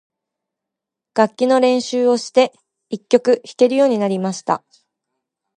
[1.13, 2.53] 楽器の練習をして、
[2.89, 4.63] 一曲弾けるようになりました。